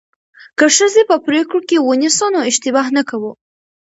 [0.57, 3.31] که ښځې په پریکړو کې ونیسو نو اشتباه نه کوو.